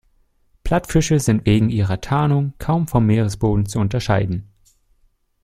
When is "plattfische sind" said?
0.63-1.45